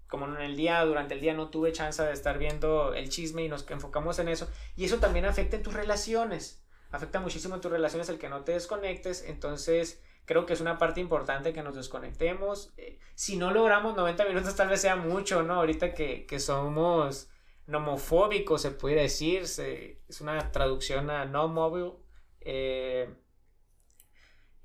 como 0.07 0.27
en 0.27 0.43
el 0.43 0.55
día, 0.55 0.85
durante 0.85 1.15
el 1.15 1.21
día 1.21 1.33
no 1.33 1.49
tuve 1.49 1.73
chance 1.73 2.03
de 2.03 2.13
estar 2.13 2.39
viendo 2.39 2.93
el 2.93 3.09
chisme 3.09 3.43
y 3.43 3.49
nos 3.49 3.69
enfocamos 3.71 4.19
en 4.19 4.29
eso. 4.29 4.51
Y 4.77 4.85
eso 4.85 4.99
también 4.99 5.25
afecta 5.25 5.57
en 5.57 5.63
tus 5.63 5.73
relaciones 5.73 6.64
afecta 6.95 7.21
muchísimo 7.21 7.61
tus 7.61 7.71
relaciones 7.71 8.09
el 8.09 8.19
que 8.19 8.29
no 8.29 8.45
te 8.45 8.53
desconectes, 8.53 9.25
entonces 9.27 10.03
creo 10.25 10.47
que 10.47 10.53
es 10.53 10.61
una 10.61 10.79
parte 10.79 11.01
importante 11.01 11.53
que 11.53 11.63
nos 11.63 11.75
desconectemos. 11.75 12.73
Eh, 12.77 12.99
si 13.15 13.37
no 13.37 13.51
logramos 13.51 13.97
90 13.97 14.25
minutos 14.27 14.55
tal 14.57 14.69
vez 14.69 14.81
sea 14.81 14.97
mucho, 14.97 15.43
¿no? 15.43 15.55
Ahorita 15.55 15.93
que, 15.95 16.27
que 16.27 16.41
somos 16.41 17.31
nomofóbicos, 17.67 18.63
se 18.63 18.71
puede 18.71 19.03
decir, 19.03 19.43
es 19.43 20.21
una 20.21 20.53
traducción 20.53 21.11
a 21.11 21.25
no 21.25 21.49
móvil. 21.49 21.93
Eh, 22.41 23.15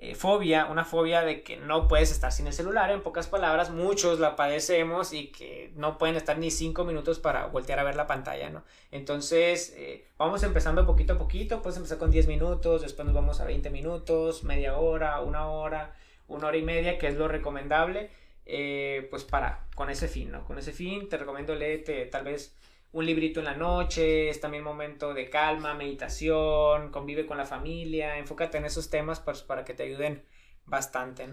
eh, 0.02 0.16
fobia, 0.16 0.68
una 0.68 0.86
fobia 0.86 1.24
de 1.24 1.44
que 1.44 1.58
no 1.58 1.90
puedes 1.90 2.10
estar 2.10 2.32
sin 2.32 2.48
el 2.48 2.54
celular, 2.54 2.90
en 2.90 3.04
pocas 3.04 3.28
palabras, 3.28 3.70
muchos 3.70 4.18
la 4.20 4.38
padecemos 4.38 5.12
y 5.12 5.28
que 5.28 5.74
no 5.76 5.98
pueden 5.98 6.16
estar 6.16 6.38
ni 6.38 6.52
cinco 6.52 6.86
minutos 6.86 7.20
para 7.20 7.48
voltear 7.48 7.80
a 7.80 7.84
ver 7.84 7.98
la 7.98 8.08
pantalla, 8.08 8.50
¿no? 8.50 8.64
Entonces, 8.92 9.74
eh, 9.76 10.08
vamos 10.18 10.42
empezando 10.44 10.86
poquito 10.86 11.14
a 11.14 11.18
poquito, 11.18 11.62
puedes 11.62 11.76
empezar 11.76 11.98
con 11.98 12.12
10 12.12 12.28
minutos, 12.28 12.82
después 12.82 13.06
nos 13.06 13.14
vamos 13.14 13.42
a 13.42 13.46
20 13.46 13.70
minutos, 13.72 14.46
media 14.46 14.78
hora, 14.78 15.20
una 15.20 15.50
hora, 15.50 15.94
una 16.30 16.48
hora 16.48 16.58
y 16.58 16.64
media, 16.64 16.98
que 16.98 17.08
es 17.08 17.16
lo 17.16 17.28
recomendable, 17.28 18.10
eh, 18.46 19.06
pues 19.10 19.26
para, 19.26 19.66
con 19.76 19.90
ese 19.90 20.08
fin, 20.08 20.32
¿no? 20.32 20.46
Con 20.46 20.58
ese 20.58 20.72
fin 20.72 21.10
te 21.10 21.18
recomiendo 21.18 21.56
leerte 21.56 22.06
tal 22.06 22.24
vez 22.24 22.56
un 22.92 23.06
librito 23.06 23.40
en 23.40 23.46
la 23.46 23.56
noche, 23.56 24.30
es 24.30 24.42
también 24.42 24.64
momento 24.64 25.14
de 25.14 25.30
calma, 25.30 25.76
meditación, 25.76 26.92
convive 26.92 27.26
con 27.26 27.38
la 27.38 27.46
familia, 27.46 28.18
enfócate 28.18 28.58
en 28.58 28.66
esos 28.66 28.90
temas 28.90 29.20
pues, 29.20 29.44
para 29.44 29.64
que 29.64 29.74
te 29.74 29.84
ayuden 29.84 30.26
bastante. 30.66 31.30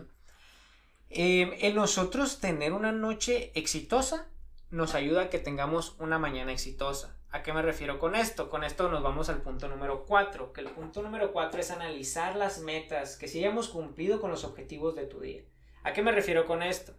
Em, 1.09 1.53
en 1.61 1.75
nosotros 1.75 2.41
tener 2.41 2.73
una 2.73 2.93
noche 2.93 3.53
exitosa 3.55 4.29
nos 4.71 4.95
ayuda 4.95 5.23
a 5.23 5.31
que 5.31 5.39
tengamos 5.39 5.97
una 5.99 6.19
mañana 6.19 6.53
exitosa. 6.53 7.17
¿A 7.31 7.43
qué 7.43 7.53
me 7.53 7.63
refiero 7.63 7.99
con 7.99 8.15
esto? 8.15 8.51
Con 8.51 8.65
esto 8.65 8.91
nos 8.91 9.03
vamos 9.03 9.29
al 9.29 9.43
punto 9.43 9.69
número 9.69 10.05
4, 10.05 10.53
que 10.53 10.61
el 10.61 10.71
punto 10.71 11.03
número 11.03 11.33
4 11.33 11.61
es 11.61 11.71
analizar 11.71 12.37
las 12.37 12.61
metas, 12.61 13.17
que 13.17 13.29
si 13.29 13.39
hayamos 13.39 13.69
cumplido 13.69 14.21
con 14.21 14.31
los 14.31 14.45
objetivos 14.45 14.95
de 14.95 15.07
tu 15.07 15.21
día. 15.21 15.43
¿A 15.85 15.93
qué 15.93 16.03
me 16.03 16.13
refiero 16.13 16.47
con 16.47 16.63
esto? 16.63 16.95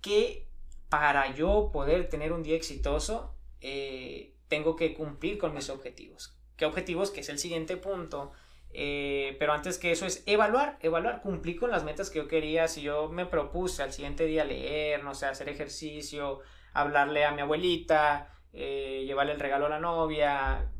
Que 0.00 0.48
para 0.88 1.34
yo 1.34 1.70
poder 1.72 2.08
tener 2.08 2.32
un 2.32 2.42
día 2.42 2.56
exitoso, 2.56 3.33
eh, 3.66 4.34
tengo 4.48 4.76
que 4.76 4.92
cumplir 4.92 5.38
con 5.38 5.54
mis 5.54 5.70
objetivos. 5.70 6.36
¿Qué 6.58 6.66
objetivos? 6.66 7.10
Que 7.10 7.20
es 7.20 7.30
el 7.30 7.38
siguiente 7.38 7.78
punto. 7.78 8.30
Eh, 8.74 9.36
pero 9.38 9.54
antes 9.54 9.78
que 9.78 9.90
eso 9.90 10.04
es 10.04 10.22
evaluar, 10.26 10.78
evaluar, 10.82 11.22
cumplir 11.22 11.58
con 11.58 11.70
las 11.70 11.82
metas 11.82 12.10
que 12.10 12.18
yo 12.18 12.28
quería. 12.28 12.68
Si 12.68 12.82
yo 12.82 13.08
me 13.08 13.24
propuse 13.24 13.82
al 13.82 13.94
siguiente 13.94 14.26
día 14.26 14.44
leer, 14.44 15.02
no 15.02 15.14
sé, 15.14 15.24
hacer 15.24 15.48
ejercicio, 15.48 16.40
hablarle 16.74 17.24
a 17.24 17.32
mi 17.32 17.40
abuelita, 17.40 18.28
eh, 18.52 19.04
llevarle 19.06 19.32
el 19.32 19.40
regalo 19.40 19.64
a 19.64 19.70
la 19.70 19.80
novia, 19.80 20.70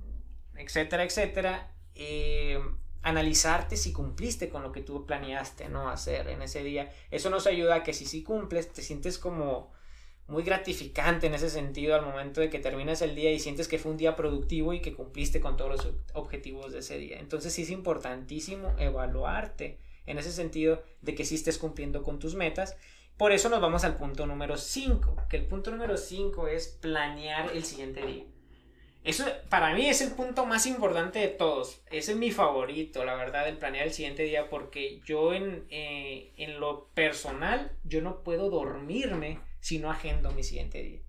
etcétera, 0.55 1.05
etcétera. 1.05 1.71
analizarte 3.03 3.77
si 3.79 3.95
cumpliste 3.95 4.51
con 4.51 4.63
lo 4.63 4.73
que 4.73 4.83
tú 4.83 5.07
planeaste 5.07 5.71
no 5.71 5.89
hacer 5.89 6.29
en 6.29 6.43
ese 6.43 6.63
día. 6.63 6.93
Eso 7.11 7.31
nos 7.31 7.47
ayuda 7.47 7.77
a 7.77 7.83
que 7.83 7.95
si 7.95 8.05
sí 8.05 8.23
cumples, 8.23 8.71
te 8.75 8.83
sientes 8.83 9.19
como 9.19 9.73
muy 10.27 10.43
gratificante 10.43 11.27
en 11.27 11.35
ese 11.35 11.51
sentido 11.51 11.95
al 11.95 12.05
momento 12.05 12.41
de 12.41 12.49
que 12.49 12.59
terminas 12.59 13.03
el 13.03 13.15
día 13.15 13.31
y 13.31 13.39
sientes 13.39 13.69
que 13.69 13.79
fue 13.79 13.93
un 13.93 13.99
día 13.99 14.17
productivo 14.17 14.73
y 14.73 14.81
que 14.81 14.95
cumpliste 14.95 15.41
con 15.41 15.57
todos 15.57 15.71
los 15.71 15.95
objetivos 16.15 16.73
de 16.73 16.79
ese 16.79 16.99
día. 16.99 17.19
Entonces 17.19 17.53
sí 17.53 17.63
es 17.63 17.71
importantísimo 17.71 18.75
evaluarte 18.79 19.79
en 20.07 20.19
ese 20.19 20.33
sentido 20.33 20.83
de 21.03 21.15
que 21.15 21.25
sí 21.25 21.35
estés 21.35 21.59
cumpliendo 21.59 22.03
con 22.03 22.19
tus 22.19 22.35
metas. 22.35 22.77
Por 23.19 23.33
eso 23.33 23.49
nos 23.49 23.61
vamos 23.61 23.85
al 23.85 23.97
punto 23.97 24.27
número 24.27 24.57
5, 24.57 25.17
que 25.29 25.37
el 25.37 25.47
punto 25.47 25.71
número 25.71 25.97
5 25.97 26.49
es 26.49 26.69
planear 26.69 27.51
el 27.53 27.65
siguiente 27.65 28.05
día. 28.05 28.25
Eso 29.05 29.27
para 29.51 29.75
mí 29.75 29.87
es 29.87 30.01
el 30.01 30.13
punto 30.13 30.47
más 30.47 30.65
importante 30.65 31.19
de 31.19 31.29
todos. 31.29 31.83
Ese 31.91 32.13
es 32.13 32.19
mi 32.19 32.31
favorito, 32.31 33.05
la 33.05 33.15
verdad, 33.15 33.47
el 33.47 33.59
planear 33.59 33.87
el 33.87 33.93
siguiente 33.93 34.23
día, 34.23 34.49
porque 34.49 35.01
yo 35.05 35.35
en, 35.35 35.67
eh, 35.69 36.33
en 36.39 36.59
lo 36.59 36.87
personal, 36.95 37.71
yo 37.85 38.01
no 38.01 38.23
puedo 38.23 38.49
dormirme 38.49 39.41
si 39.65 39.79
no 39.79 39.91
agendo 39.91 40.31
mi 40.33 40.43
siguiente 40.43 40.83
día. 40.83 41.01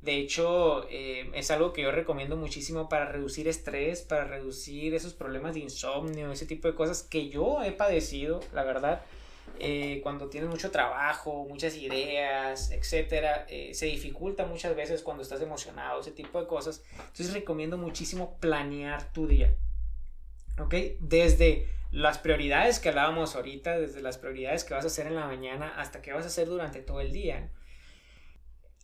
De 0.00 0.16
hecho, 0.16 0.88
eh, 0.88 1.30
es 1.34 1.50
algo 1.50 1.74
que 1.74 1.82
yo 1.82 1.92
recomiendo 1.92 2.38
muchísimo 2.38 2.88
para 2.88 3.04
reducir 3.04 3.48
estrés, 3.48 4.00
para 4.00 4.24
reducir 4.24 4.94
esos 4.94 5.12
problemas 5.12 5.52
de 5.52 5.60
insomnio, 5.60 6.32
ese 6.32 6.46
tipo 6.46 6.68
de 6.68 6.74
cosas 6.74 7.02
que 7.02 7.28
yo 7.28 7.62
he 7.62 7.70
padecido, 7.72 8.40
la 8.54 8.64
verdad. 8.64 9.02
Eh, 9.58 10.00
cuando 10.02 10.30
tienes 10.30 10.48
mucho 10.48 10.70
trabajo, 10.70 11.44
muchas 11.46 11.76
ideas, 11.76 12.70
etcétera, 12.70 13.44
eh, 13.50 13.74
se 13.74 13.84
dificulta 13.84 14.46
muchas 14.46 14.74
veces 14.74 15.02
cuando 15.02 15.22
estás 15.22 15.42
emocionado, 15.42 16.00
ese 16.00 16.12
tipo 16.12 16.40
de 16.40 16.46
cosas. 16.46 16.82
Entonces 16.92 17.34
recomiendo 17.34 17.76
muchísimo 17.76 18.38
planear 18.40 19.12
tu 19.12 19.26
día. 19.26 19.54
¿Ok? 20.58 20.74
Desde 21.00 21.68
las 21.90 22.16
prioridades 22.16 22.78
que 22.80 22.88
hablábamos 22.88 23.36
ahorita, 23.36 23.78
desde 23.78 24.00
las 24.00 24.16
prioridades 24.16 24.64
que 24.64 24.72
vas 24.72 24.84
a 24.84 24.86
hacer 24.86 25.06
en 25.08 25.14
la 25.16 25.26
mañana 25.26 25.74
hasta 25.76 26.00
qué 26.00 26.14
vas 26.14 26.24
a 26.24 26.28
hacer 26.28 26.48
durante 26.48 26.80
todo 26.80 27.02
el 27.02 27.12
día. 27.12 27.50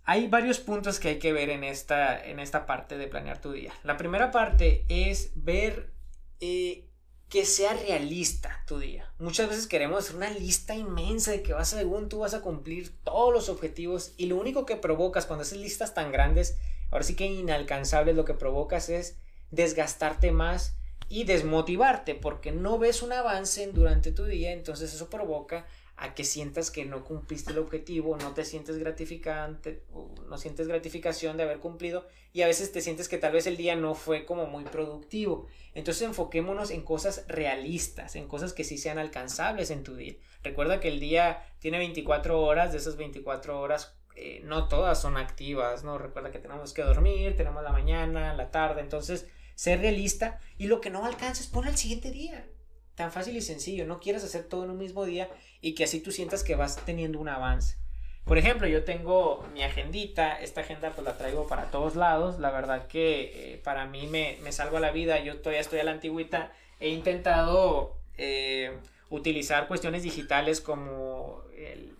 Hay 0.06 0.28
varios 0.28 0.61
puntos 0.61 1.00
que 1.00 1.08
hay 1.08 1.18
que 1.18 1.32
ver 1.32 1.49
en 1.49 1.64
esta, 1.64 2.23
en 2.23 2.38
esta 2.38 2.66
parte 2.66 2.99
de 2.99 3.08
planear 3.08 3.40
tu 3.40 3.52
día. 3.52 3.73
La 3.84 3.96
primera 3.96 4.30
parte 4.30 4.84
es 4.88 5.32
ver 5.34 5.94
eh, 6.40 6.90
que 7.30 7.46
sea 7.46 7.73
realista 7.73 8.62
tu 8.66 8.78
día. 8.78 9.11
Muchas 9.18 9.49
veces 9.49 9.66
queremos 9.66 10.04
hacer 10.04 10.16
una 10.16 10.28
lista 10.28 10.75
inmensa 10.75 11.30
de 11.30 11.42
que 11.42 11.54
vas 11.54 11.73
a, 11.73 11.78
según 11.78 12.11
tú 12.11 12.18
vas 12.18 12.34
a 12.34 12.42
cumplir 12.42 12.94
todos 13.02 13.32
los 13.32 13.49
objetivos 13.49 14.12
y 14.18 14.26
lo 14.26 14.37
único 14.37 14.66
que 14.66 14.76
provocas 14.76 15.25
cuando 15.25 15.42
haces 15.42 15.58
listas 15.58 15.94
tan 15.94 16.12
grandes, 16.12 16.58
ahora 16.90 17.02
sí 17.02 17.16
que 17.16 17.26
inalcanzables, 17.26 18.14
lo 18.14 18.26
que 18.26 18.34
provocas 18.34 18.90
es 18.90 19.16
desgastarte 19.50 20.32
más 20.32 20.76
y 21.08 21.25
desmotivarte 21.25 22.14
porque 22.14 22.52
no 22.52 22.78
ves 22.78 23.02
un 23.02 23.12
avance 23.12 23.66
durante 23.73 24.12
tu 24.12 24.25
día, 24.25 24.52
entonces 24.52 24.92
eso 24.92 25.08
provoca 25.08 25.66
a 25.97 26.15
que 26.15 26.25
sientas 26.25 26.71
que 26.71 26.85
no 26.85 27.05
cumpliste 27.05 27.53
el 27.53 27.59
objetivo, 27.59 28.17
no 28.17 28.35
te 28.35 28.45
sientes 28.45 28.79
gratificante, 28.79 29.83
no 30.29 30.39
sientes 30.39 30.67
gratificación 30.67 31.37
de 31.37 31.45
haber 31.45 31.61
cumplido 31.61 32.07
y 32.33 32.43
a 32.43 32.47
veces 32.47 32.73
te 32.73 32.81
sientes 32.81 33.09
que 33.09 33.19
tal 33.19 33.33
vez 33.33 33.47
el 33.47 33.57
día 33.57 33.77
no 33.77 33.95
fue 33.95 34.25
como 34.25 34.47
muy 34.47 34.65
productivo. 34.65 35.47
Entonces 35.73 36.03
enfoquémonos 36.03 36.71
en 36.71 36.83
cosas 36.83 37.25
realistas, 37.29 38.17
en 38.17 38.27
cosas 38.27 38.53
que 38.53 38.65
sí 38.65 38.77
sean 38.77 38.99
alcanzables 38.99 39.71
en 39.71 39.85
tu 39.85 39.95
día. 39.95 40.15
Recuerda 40.43 40.81
que 40.81 40.89
el 40.89 40.99
día 40.99 41.45
tiene 41.61 41.79
24 41.79 42.41
horas, 42.41 42.73
de 42.73 42.79
esas 42.79 42.97
24 42.97 43.61
horas 43.61 43.97
eh, 44.17 44.41
no 44.45 44.69
todas 44.69 45.01
son 45.01 45.17
activas, 45.17 45.83
¿no? 45.83 45.99
Recuerda 45.99 46.31
que 46.31 46.39
tenemos 46.39 46.73
que 46.73 46.83
dormir, 46.83 47.37
tenemos 47.37 47.65
la 47.65 47.73
mañana, 47.73 48.35
la 48.35 48.51
tarde, 48.51 48.81
entonces 48.81 49.29
ser 49.57 49.81
realista 49.81 50.41
y 50.57 50.67
lo 50.67 50.81
que 50.81 50.91
no 50.91 51.05
alcances 51.05 51.49
pon 51.49 51.67
el 51.67 51.77
siguiente 51.77 52.11
día. 52.11 52.47
Tan 52.95 53.11
fácil 53.11 53.37
y 53.37 53.41
sencillo, 53.41 53.87
no 53.87 53.99
quieras 53.99 54.23
hacer 54.25 54.45
todo 54.45 54.65
en 54.65 54.71
un 54.71 54.79
mismo 54.79 55.05
día 55.05 55.29
y 55.61 55.75
que 55.75 55.85
así 55.85 56.01
tú 56.01 56.13
sientas 56.13 56.45
que 56.45 56.55
vas 56.55 56.77
teniendo 56.85 57.19
un 57.19 57.29
avance. 57.29 57.77
Por 58.25 58.39
ejemplo, 58.39 58.67
yo 58.67 58.85
tengo 58.85 59.45
mi 59.53 59.63
agendita, 59.63 60.41
esta 60.41 60.63
agenda 60.63 60.93
pues 60.93 61.05
la 61.05 61.19
traigo 61.19 61.47
para 61.47 61.71
todos 61.71 61.95
lados, 61.95 62.39
la 62.39 62.51
verdad 62.51 62.87
que 62.87 63.55
eh, 63.55 63.61
para 63.63 63.85
mí 63.87 64.07
me, 64.07 64.39
me, 64.43 64.51
salva 64.51 64.81
la 64.81 64.93
vida, 64.93 65.19
yo 65.21 65.39
todavía 65.39 65.61
estoy 65.61 65.81
a 65.81 65.85
la 65.85 65.91
antigüita, 65.91 66.53
he 66.81 66.89
intentado 66.89 67.99
eh, 68.17 68.79
utilizar 69.11 69.69
cuestiones 69.69 70.05
digitales 70.05 70.63
como 70.63 71.43
el, 71.55 71.95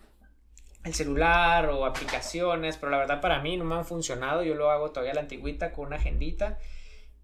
el, 0.83 0.93
celular 0.95 1.69
o 1.69 1.85
aplicaciones, 1.85 2.77
pero 2.77 2.89
la 2.89 2.97
verdad 2.97 3.21
para 3.21 3.39
mí 3.41 3.55
no 3.57 3.65
me 3.65 3.75
han 3.75 3.85
funcionado, 3.85 4.41
yo 4.41 4.55
lo 4.55 4.71
hago 4.71 4.89
todavía 4.89 5.11
a 5.11 5.15
la 5.15 5.21
antigüita 5.21 5.73
con 5.73 5.87
una 5.87 5.97
agendita 5.97 6.57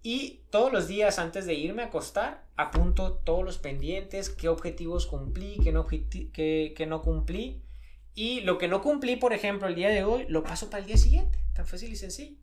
y 0.04 0.42
todos 0.50 0.74
los 0.74 0.88
días 0.88 1.20
antes 1.20 1.46
de 1.46 1.54
irme 1.54 1.84
a 1.84 1.88
acostar, 1.88 2.44
apunto 2.56 3.14
todos 3.24 3.44
los 3.44 3.60
pendientes, 3.60 4.30
qué 4.30 4.50
objetivos 4.50 5.06
cumplí, 5.06 5.60
qué 5.64 5.72
no, 5.72 5.86
qué, 5.86 6.86
no 6.88 7.02
cumplí. 7.04 7.62
Y 8.16 8.42
lo 8.42 8.58
que 8.58 8.68
no 8.68 8.82
cumplí, 8.82 9.16
por 9.16 9.34
ejemplo, 9.34 9.68
el 9.68 9.76
día 9.76 9.90
de 9.90 10.04
hoy, 10.04 10.26
lo 10.28 10.44
paso 10.44 10.70
para 10.70 10.82
el 10.82 10.88
día 10.88 10.98
siguiente. 10.98 11.38
Tan 11.54 11.68
fácil 11.68 11.92
y 11.92 11.96
sencillo. 11.96 12.38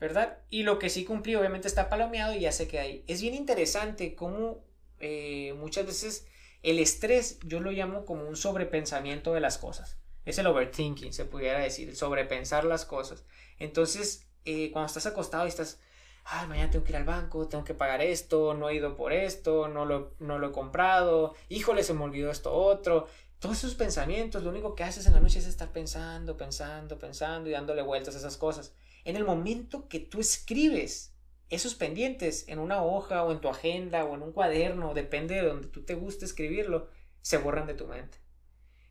¿Verdad? 0.00 0.38
Y 0.50 0.62
lo 0.64 0.78
que 0.78 0.88
sí 0.88 1.04
cumplí, 1.04 1.34
obviamente 1.36 1.68
está 1.68 1.88
palomeado 1.88 2.34
y 2.34 2.40
ya 2.40 2.52
sé 2.52 2.66
que 2.66 2.80
hay. 2.80 3.04
Es 3.06 3.22
bien 3.22 3.34
interesante 3.34 4.14
cómo 4.14 4.64
eh, 4.98 5.54
muchas 5.58 5.86
veces 5.86 6.26
el 6.62 6.78
estrés, 6.78 7.38
yo 7.44 7.60
lo 7.60 7.70
llamo 7.70 8.04
como 8.04 8.24
un 8.24 8.36
sobrepensamiento 8.36 9.32
de 9.32 9.40
las 9.40 9.58
cosas. 9.58 9.96
Es 10.24 10.38
el 10.38 10.46
overthinking, 10.46 11.12
se 11.12 11.24
pudiera 11.24 11.60
decir, 11.60 11.94
sobrepensar 11.94 12.64
las 12.64 12.84
cosas. 12.84 13.24
Entonces, 13.58 14.26
eh, 14.44 14.70
cuando 14.72 14.86
estás 14.86 15.06
acostado 15.06 15.44
y 15.46 15.48
estás 15.48 15.80
ay, 16.24 16.46
mañana 16.46 16.70
tengo 16.70 16.84
que 16.84 16.92
ir 16.92 16.96
al 16.96 17.04
banco, 17.04 17.48
tengo 17.48 17.64
que 17.64 17.74
pagar 17.74 18.02
esto, 18.02 18.54
no 18.54 18.68
he 18.68 18.74
ido 18.74 18.96
por 18.96 19.12
esto, 19.12 19.68
no 19.68 19.84
lo, 19.84 20.14
no 20.18 20.38
lo 20.38 20.48
he 20.48 20.52
comprado, 20.52 21.34
híjole, 21.48 21.82
se 21.82 21.94
me 21.94 22.04
olvidó 22.04 22.30
esto 22.30 22.52
otro. 22.52 23.08
Todos 23.38 23.58
esos 23.58 23.74
pensamientos, 23.74 24.42
lo 24.42 24.50
único 24.50 24.74
que 24.74 24.84
haces 24.84 25.06
en 25.06 25.14
la 25.14 25.20
noche 25.20 25.38
es 25.38 25.46
estar 25.46 25.72
pensando, 25.72 26.36
pensando, 26.36 26.98
pensando 26.98 27.48
y 27.48 27.52
dándole 27.52 27.82
vueltas 27.82 28.14
a 28.14 28.18
esas 28.18 28.36
cosas. 28.36 28.74
En 29.04 29.16
el 29.16 29.24
momento 29.24 29.88
que 29.88 29.98
tú 29.98 30.20
escribes 30.20 31.14
esos 31.48 31.74
pendientes 31.74 32.46
en 32.48 32.58
una 32.58 32.82
hoja 32.82 33.24
o 33.24 33.32
en 33.32 33.40
tu 33.40 33.48
agenda 33.48 34.04
o 34.04 34.14
en 34.14 34.22
un 34.22 34.32
cuaderno, 34.32 34.94
depende 34.94 35.36
de 35.36 35.42
donde 35.48 35.68
tú 35.68 35.82
te 35.84 35.94
guste 35.94 36.24
escribirlo, 36.24 36.88
se 37.22 37.38
borran 37.38 37.66
de 37.66 37.74
tu 37.74 37.86
mente. 37.86 38.18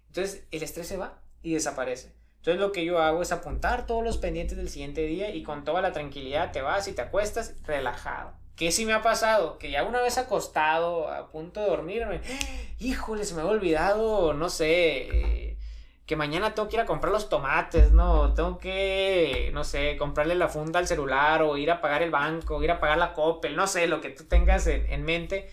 Entonces 0.08 0.44
el 0.52 0.64
estrés 0.64 0.88
se 0.88 0.98
va 0.98 1.22
y 1.42 1.54
desaparece. 1.54 2.14
Entonces 2.40 2.62
lo 2.62 2.72
que 2.72 2.86
yo 2.86 3.00
hago 3.00 3.22
es 3.22 3.34
apuntar 3.34 3.86
todos 3.86 4.04
los 4.04 4.18
pendientes 4.18 4.58
del 4.58 4.70
siguiente 4.70 5.06
día 5.06 5.30
y 5.36 5.44
con 5.44 5.66
toda 5.66 5.82
la 5.82 5.92
tranquilidad 5.92 6.54
te 6.54 6.62
vas 6.62 6.88
y 6.88 6.94
te 6.94 7.02
acuestas 7.02 7.54
relajado. 7.66 8.32
¿Qué 8.56 8.72
sí 8.72 8.86
me 8.86 8.94
ha 8.94 9.02
pasado? 9.02 9.58
Que 9.58 9.72
ya 9.72 9.84
una 9.84 10.02
vez 10.02 10.18
acostado, 10.18 11.10
a 11.10 11.30
punto 11.30 11.60
de 11.60 11.68
dormirme, 11.68 12.22
híjole, 12.80 13.26
se 13.26 13.36
me 13.36 13.42
ha 13.42 13.46
olvidado, 13.46 14.34
no 14.34 14.50
sé, 14.50 15.08
eh, 15.08 15.58
que 16.06 16.16
mañana 16.16 16.56
tengo 16.56 16.70
que 16.70 16.78
ir 16.78 16.82
a 16.82 16.86
comprar 16.86 17.12
los 17.12 17.28
tomates, 17.28 17.92
¿no? 17.92 18.34
Tengo 18.34 18.58
que, 18.58 19.50
no 19.54 19.66
sé, 19.66 19.98
comprarle 19.98 20.36
la 20.36 20.48
funda 20.48 20.80
al 20.80 20.88
celular 20.88 21.42
o 21.42 21.58
ir 21.58 21.72
a 21.72 21.82
pagar 21.82 22.04
el 22.04 22.12
banco, 22.12 22.64
ir 22.64 22.72
a 22.72 22.80
pagar 22.80 22.98
la 22.98 23.14
Coppel, 23.14 23.56
no 23.56 23.68
sé, 23.68 23.88
lo 23.88 24.00
que 24.00 24.12
tú 24.12 24.26
tengas 24.26 24.66
en, 24.68 24.90
en 24.92 25.04
mente. 25.04 25.52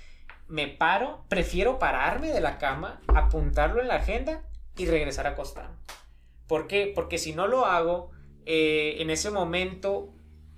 Me 0.49 0.69
paro, 0.69 1.25
prefiero 1.28 1.78
pararme 1.81 2.28
de 2.28 2.40
la 2.40 2.59
cama, 2.59 3.00
apuntarlo 3.09 3.81
en 3.83 3.88
la 3.88 3.97
agenda 3.97 4.43
y 4.76 4.87
regresar 4.87 5.26
a 5.26 5.31
acostarme. 5.31 5.76
¿Por 6.47 6.67
qué? 6.69 6.93
Porque 6.95 7.19
si 7.19 7.33
no 7.33 7.47
lo 7.47 7.67
hago, 7.67 8.11
eh, 8.45 8.97
en 8.99 9.11
ese 9.11 9.31
momento 9.31 10.12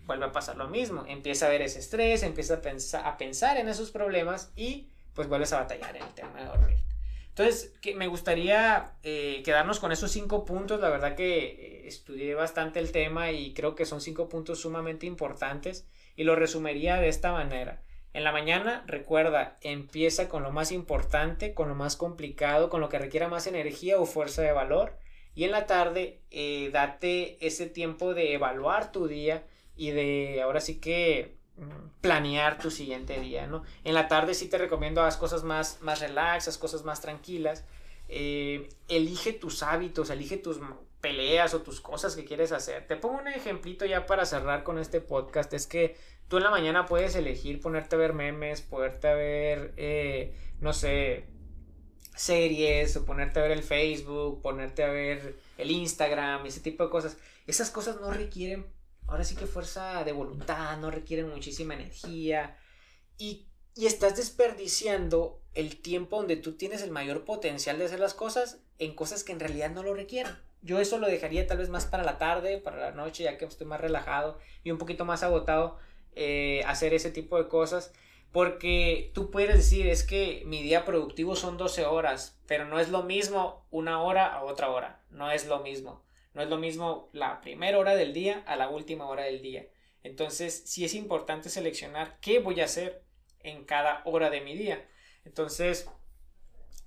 vuelve 0.04 0.26
a 0.26 0.32
pasar 0.32 0.56
lo 0.56 0.68
mismo. 0.68 1.04
Empieza 1.06 1.46
a 1.46 1.48
haber 1.48 1.62
ese 1.62 1.78
estrés, 1.78 2.22
empieza 2.22 2.54
a 2.54 2.62
pensar, 2.62 3.06
a 3.06 3.16
pensar 3.16 3.56
en 3.56 3.68
esos 3.68 3.90
problemas 3.90 4.52
y 4.56 4.88
pues 5.14 5.28
vuelves 5.28 5.52
a 5.52 5.60
batallar 5.60 5.96
en 5.96 6.02
el 6.02 6.14
tema 6.14 6.40
de 6.40 6.46
dormir. 6.46 6.78
Entonces, 7.28 7.72
que 7.80 7.94
me 7.94 8.08
gustaría 8.08 8.92
eh, 9.02 9.42
quedarnos 9.44 9.78
con 9.78 9.92
esos 9.92 10.10
cinco 10.10 10.44
puntos. 10.44 10.80
La 10.80 10.88
verdad 10.88 11.14
que 11.14 11.38
eh, 11.38 11.86
estudié 11.86 12.34
bastante 12.34 12.80
el 12.80 12.90
tema 12.90 13.30
y 13.30 13.54
creo 13.54 13.74
que 13.74 13.86
son 13.86 14.00
cinco 14.00 14.28
puntos 14.28 14.60
sumamente 14.60 15.06
importantes 15.06 15.86
y 16.16 16.24
lo 16.24 16.34
resumiría 16.34 16.96
de 16.96 17.08
esta 17.08 17.32
manera. 17.32 17.80
En 18.12 18.24
la 18.24 18.32
mañana, 18.32 18.82
recuerda, 18.86 19.58
empieza 19.60 20.28
con 20.28 20.42
lo 20.42 20.50
más 20.50 20.72
importante, 20.72 21.54
con 21.54 21.68
lo 21.68 21.74
más 21.74 21.96
complicado, 21.96 22.70
con 22.70 22.80
lo 22.80 22.88
que 22.88 22.98
requiera 22.98 23.28
más 23.28 23.46
energía 23.46 24.00
o 24.00 24.06
fuerza 24.06 24.42
de 24.42 24.52
valor 24.52 24.98
y 25.38 25.44
en 25.44 25.52
la 25.52 25.66
tarde, 25.66 26.20
eh, 26.32 26.68
date 26.72 27.38
ese 27.46 27.66
tiempo 27.66 28.12
de 28.12 28.34
evaluar 28.34 28.90
tu 28.90 29.06
día 29.06 29.46
y 29.76 29.92
de 29.92 30.42
ahora 30.42 30.60
sí 30.60 30.80
que 30.80 31.36
mm, 31.54 32.00
planear 32.00 32.58
tu 32.58 32.72
siguiente 32.72 33.20
día, 33.20 33.46
¿no? 33.46 33.62
En 33.84 33.94
la 33.94 34.08
tarde 34.08 34.34
sí 34.34 34.48
te 34.48 34.58
recomiendo 34.58 35.00
haz 35.00 35.16
cosas 35.16 35.44
más, 35.44 35.80
más 35.80 36.00
relaxas, 36.00 36.58
cosas 36.58 36.82
más 36.82 37.00
tranquilas. 37.00 37.64
Eh, 38.08 38.68
elige 38.88 39.32
tus 39.32 39.62
hábitos, 39.62 40.10
elige 40.10 40.38
tus 40.38 40.58
peleas 41.00 41.54
o 41.54 41.62
tus 41.62 41.80
cosas 41.80 42.16
que 42.16 42.24
quieres 42.24 42.50
hacer. 42.50 42.88
Te 42.88 42.96
pongo 42.96 43.20
un 43.20 43.28
ejemplito 43.28 43.86
ya 43.86 44.06
para 44.06 44.26
cerrar 44.26 44.64
con 44.64 44.76
este 44.76 45.00
podcast. 45.00 45.54
Es 45.54 45.68
que 45.68 45.96
tú 46.26 46.38
en 46.38 46.42
la 46.42 46.50
mañana 46.50 46.86
puedes 46.86 47.14
elegir 47.14 47.60
ponerte 47.60 47.94
a 47.94 48.00
ver 48.00 48.12
memes, 48.12 48.60
poderte 48.60 49.06
a 49.06 49.14
ver, 49.14 49.72
eh, 49.76 50.34
no 50.58 50.72
sé, 50.72 51.28
series 52.18 52.96
o 52.96 53.04
ponerte 53.04 53.38
a 53.38 53.42
ver 53.42 53.52
el 53.52 53.62
Facebook, 53.62 54.42
ponerte 54.42 54.82
a 54.82 54.88
ver 54.88 55.38
el 55.56 55.70
Instagram, 55.70 56.46
ese 56.46 56.60
tipo 56.60 56.84
de 56.84 56.90
cosas. 56.90 57.16
Esas 57.46 57.70
cosas 57.70 58.00
no 58.00 58.10
requieren, 58.10 58.66
ahora 59.06 59.24
sí 59.24 59.36
que 59.36 59.46
fuerza 59.46 60.04
de 60.04 60.12
voluntad, 60.12 60.76
no 60.78 60.90
requieren 60.90 61.28
muchísima 61.28 61.74
energía 61.74 62.58
y, 63.16 63.46
y 63.74 63.86
estás 63.86 64.16
desperdiciando 64.16 65.40
el 65.54 65.80
tiempo 65.80 66.16
donde 66.16 66.36
tú 66.36 66.56
tienes 66.56 66.82
el 66.82 66.90
mayor 66.90 67.24
potencial 67.24 67.78
de 67.78 67.86
hacer 67.86 68.00
las 68.00 68.14
cosas 68.14 68.58
en 68.78 68.94
cosas 68.94 69.24
que 69.24 69.32
en 69.32 69.40
realidad 69.40 69.70
no 69.70 69.82
lo 69.82 69.94
requieren. 69.94 70.36
Yo 70.60 70.80
eso 70.80 70.98
lo 70.98 71.06
dejaría 71.06 71.46
tal 71.46 71.58
vez 71.58 71.68
más 71.68 71.86
para 71.86 72.02
la 72.02 72.18
tarde, 72.18 72.58
para 72.58 72.78
la 72.78 72.90
noche, 72.90 73.24
ya 73.24 73.38
que 73.38 73.44
estoy 73.44 73.66
más 73.66 73.80
relajado 73.80 74.38
y 74.64 74.72
un 74.72 74.78
poquito 74.78 75.04
más 75.04 75.22
agotado, 75.22 75.78
eh, 76.16 76.62
hacer 76.66 76.94
ese 76.94 77.12
tipo 77.12 77.38
de 77.38 77.48
cosas. 77.48 77.92
Porque 78.32 79.10
tú 79.14 79.30
puedes 79.30 79.56
decir, 79.56 79.88
es 79.88 80.04
que 80.04 80.42
mi 80.46 80.62
día 80.62 80.84
productivo 80.84 81.34
son 81.34 81.56
12 81.56 81.86
horas, 81.86 82.38
pero 82.46 82.66
no 82.66 82.78
es 82.78 82.90
lo 82.90 83.02
mismo 83.02 83.66
una 83.70 84.02
hora 84.02 84.26
a 84.26 84.44
otra 84.44 84.70
hora. 84.70 85.02
No 85.10 85.30
es 85.30 85.46
lo 85.46 85.60
mismo. 85.60 86.04
No 86.34 86.42
es 86.42 86.48
lo 86.48 86.58
mismo 86.58 87.08
la 87.12 87.40
primera 87.40 87.78
hora 87.78 87.94
del 87.94 88.12
día 88.12 88.44
a 88.46 88.56
la 88.56 88.68
última 88.68 89.06
hora 89.06 89.24
del 89.24 89.40
día. 89.40 89.66
Entonces, 90.02 90.62
sí 90.66 90.84
es 90.84 90.94
importante 90.94 91.48
seleccionar 91.48 92.18
qué 92.20 92.38
voy 92.38 92.60
a 92.60 92.66
hacer 92.66 93.02
en 93.40 93.64
cada 93.64 94.02
hora 94.04 94.30
de 94.30 94.40
mi 94.40 94.56
día. 94.56 94.86
Entonces, 95.24 95.88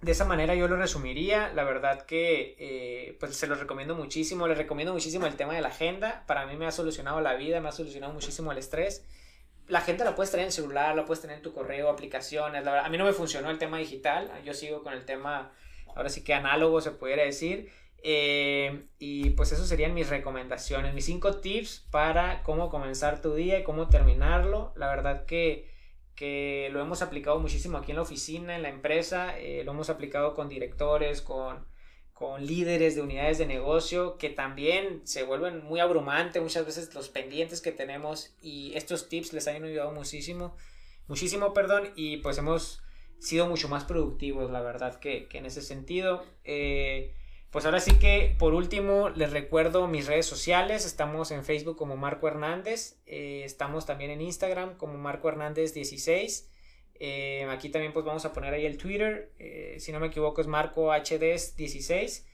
de 0.01 0.11
esa 0.11 0.25
manera 0.25 0.55
yo 0.55 0.67
lo 0.67 0.77
resumiría. 0.77 1.51
La 1.53 1.63
verdad 1.63 2.05
que 2.05 2.55
eh, 2.59 3.17
pues 3.19 3.35
se 3.35 3.47
los 3.47 3.59
recomiendo 3.59 3.95
muchísimo. 3.95 4.47
Les 4.47 4.57
recomiendo 4.57 4.93
muchísimo 4.93 5.27
el 5.27 5.35
tema 5.35 5.53
de 5.53 5.61
la 5.61 5.67
agenda. 5.69 6.23
Para 6.27 6.45
mí 6.45 6.55
me 6.55 6.65
ha 6.65 6.71
solucionado 6.71 7.21
la 7.21 7.35
vida, 7.35 7.61
me 7.61 7.69
ha 7.69 7.71
solucionado 7.71 8.13
muchísimo 8.13 8.51
el 8.51 8.57
estrés. 8.57 9.05
La 9.67 9.79
agenda 9.79 10.03
la 10.05 10.15
puedes 10.15 10.31
tener 10.31 10.43
en 10.43 10.47
el 10.47 10.53
celular, 10.53 10.95
la 10.95 11.05
puedes 11.05 11.21
tener 11.21 11.37
en 11.37 11.43
tu 11.43 11.53
correo, 11.53 11.89
aplicaciones. 11.89 12.63
La 12.63 12.71
verdad, 12.71 12.85
a 12.85 12.89
mí 12.89 12.97
no 12.97 13.05
me 13.05 13.13
funcionó 13.13 13.49
el 13.49 13.57
tema 13.57 13.77
digital. 13.77 14.31
Yo 14.43 14.53
sigo 14.53 14.83
con 14.83 14.93
el 14.93 15.05
tema, 15.05 15.51
ahora 15.95 16.09
sí 16.09 16.23
que 16.23 16.33
análogo 16.33 16.81
se 16.81 16.91
pudiera 16.91 17.23
decir. 17.23 17.71
Eh, 18.03 18.87
y 18.97 19.31
pues 19.31 19.51
eso 19.51 19.65
serían 19.65 19.93
mis 19.93 20.09
recomendaciones, 20.09 20.93
mis 20.93 21.05
cinco 21.05 21.37
tips 21.37 21.87
para 21.91 22.41
cómo 22.43 22.69
comenzar 22.69 23.21
tu 23.21 23.35
día 23.35 23.59
y 23.59 23.63
cómo 23.63 23.89
terminarlo. 23.89 24.73
La 24.75 24.87
verdad 24.87 25.25
que 25.25 25.71
que 26.21 26.69
lo 26.71 26.81
hemos 26.81 27.01
aplicado 27.01 27.39
muchísimo 27.39 27.79
aquí 27.79 27.93
en 27.93 27.95
la 27.95 28.03
oficina, 28.03 28.55
en 28.55 28.61
la 28.61 28.69
empresa, 28.69 29.39
eh, 29.39 29.63
lo 29.63 29.71
hemos 29.71 29.89
aplicado 29.89 30.35
con 30.35 30.49
directores, 30.49 31.19
con, 31.19 31.65
con 32.21 32.45
líderes 32.45 32.93
de 32.93 33.01
unidades 33.01 33.39
de 33.39 33.47
negocio, 33.47 34.15
que 34.19 34.29
también 34.29 35.01
se 35.05 35.23
vuelven 35.23 35.65
muy 35.65 35.79
abrumantes 35.79 36.39
muchas 36.39 36.67
veces 36.67 36.93
los 36.93 37.09
pendientes 37.09 37.61
que 37.61 37.71
tenemos 37.71 38.35
y 38.43 38.73
estos 38.75 39.09
tips 39.09 39.33
les 39.33 39.47
han 39.47 39.63
ayudado 39.63 39.91
muchísimo, 39.91 40.55
muchísimo, 41.07 41.51
perdón, 41.51 41.89
y 41.95 42.17
pues 42.17 42.37
hemos 42.37 42.83
sido 43.17 43.47
mucho 43.47 43.69
más 43.69 43.85
productivos, 43.85 44.51
la 44.51 44.61
verdad, 44.61 44.99
que, 44.99 45.27
que 45.27 45.39
en 45.39 45.47
ese 45.47 45.63
sentido. 45.63 46.23
Eh, 46.43 47.15
pues 47.49 47.65
ahora 47.65 47.79
sí 47.79 47.97
que 47.97 48.35
por 48.37 48.53
último 48.53 49.09
les 49.09 49.31
recuerdo 49.31 49.87
mis 49.87 50.05
redes 50.05 50.27
sociales. 50.27 50.85
Estamos 50.85 51.31
en 51.31 51.43
Facebook 51.43 51.75
como 51.75 51.97
Marco 51.97 52.27
Hernández. 52.27 53.01
Eh, 53.07 53.41
estamos 53.45 53.87
también 53.87 54.11
en 54.11 54.21
Instagram 54.21 54.77
como 54.77 54.93
Marco 54.99 55.27
Hernández 55.27 55.73
16. 55.73 56.51
Eh, 57.03 57.47
aquí 57.49 57.69
también 57.69 57.93
pues 57.93 58.05
vamos 58.05 58.25
a 58.25 58.31
poner 58.31 58.53
ahí 58.53 58.63
el 58.63 58.77
Twitter. 58.77 59.31
Eh, 59.39 59.77
si 59.79 59.91
no 59.91 59.99
me 59.99 60.07
equivoco 60.07 60.39
es 60.39 60.45
Marco 60.45 60.91
HDs 60.91 61.55
16. 61.55 62.27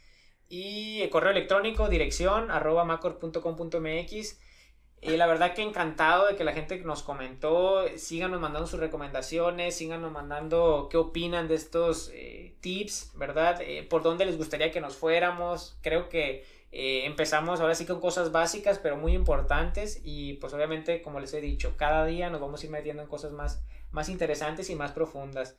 Y 0.50 1.02
el 1.02 1.10
correo 1.10 1.32
electrónico 1.32 1.88
dirección 1.88 2.52
arroba 2.52 2.84
macor.com.mx. 2.84 4.40
Y 5.00 5.12
la 5.16 5.26
verdad 5.26 5.54
que 5.54 5.62
encantado 5.62 6.28
de 6.28 6.36
que 6.36 6.44
la 6.44 6.52
gente 6.52 6.80
nos 6.80 7.02
comentó, 7.02 7.86
síganos 7.96 8.42
mandando 8.42 8.68
sus 8.68 8.80
recomendaciones, 8.82 9.78
síganos 9.78 10.12
mandando 10.12 10.90
qué 10.92 10.98
opinan 10.98 11.48
de 11.48 11.56
estos 11.56 12.12
eh, 12.14 12.58
tips, 12.60 13.14
¿verdad? 13.16 13.62
Por 13.90 14.04
dónde 14.04 14.26
les 14.26 14.38
gustaría 14.38 14.72
que 14.72 14.82
nos 14.82 14.98
fuéramos. 14.98 15.78
Creo 15.82 16.10
que 16.10 16.44
eh, 16.80 17.06
empezamos 17.06 17.60
ahora 17.60 17.76
sí 17.76 17.86
con 17.86 18.00
cosas 18.00 18.32
básicas, 18.32 18.80
pero 18.80 18.98
muy 18.98 19.14
importantes. 19.14 20.00
Y 20.04 20.34
pues 20.36 20.54
obviamente, 20.54 21.02
como 21.02 21.20
les 21.20 21.34
he 21.34 21.42
dicho, 21.42 21.76
cada 21.76 22.06
día 22.06 22.30
nos 22.30 22.40
vamos 22.42 22.62
a 22.62 22.66
ir 22.66 22.72
metiendo 22.72 23.02
en 23.02 23.10
cosas 23.10 23.32
más, 23.32 23.64
más 23.92 24.10
interesantes 24.10 24.70
y 24.70 24.76
más 24.76 24.92
profundas. 24.92 25.58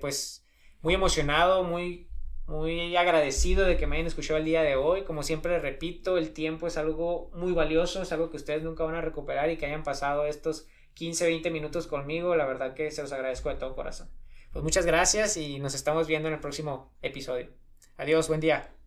pues 0.00 0.44
muy 0.82 0.94
emocionado, 0.94 1.64
muy 1.64 2.08
muy 2.48 2.96
agradecido 2.96 3.66
de 3.66 3.76
que 3.76 3.86
me 3.86 3.96
hayan 3.96 4.06
escuchado 4.06 4.38
el 4.38 4.46
día 4.46 4.62
de 4.62 4.74
hoy. 4.74 5.02
Como 5.02 5.22
siempre 5.22 5.58
repito, 5.58 6.16
el 6.16 6.32
tiempo 6.32 6.66
es 6.66 6.78
algo 6.78 7.30
muy 7.34 7.52
valioso, 7.52 8.02
es 8.02 8.10
algo 8.10 8.30
que 8.30 8.38
ustedes 8.38 8.62
nunca 8.62 8.84
van 8.84 8.94
a 8.94 9.02
recuperar 9.02 9.50
y 9.50 9.58
que 9.58 9.66
hayan 9.66 9.82
pasado 9.82 10.24
estos 10.26 10.66
15, 10.94 11.26
20 11.26 11.50
minutos 11.50 11.86
conmigo. 11.86 12.34
La 12.36 12.46
verdad 12.46 12.74
que 12.74 12.90
se 12.90 13.02
los 13.02 13.12
agradezco 13.12 13.50
de 13.50 13.56
todo 13.56 13.76
corazón. 13.76 14.08
Pues 14.50 14.64
muchas 14.64 14.86
gracias 14.86 15.36
y 15.36 15.58
nos 15.58 15.74
estamos 15.74 16.06
viendo 16.06 16.28
en 16.28 16.34
el 16.34 16.40
próximo 16.40 16.90
episodio. 17.02 17.48
Adiós, 17.98 18.28
buen 18.28 18.40
día. 18.40 18.77